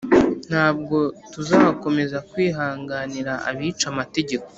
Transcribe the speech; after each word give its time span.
Ntabwo 0.49 0.97
tuzakomeza 1.33 2.17
kwihanganira 2.29 3.33
abica 3.49 3.85
amategeko 3.93 4.47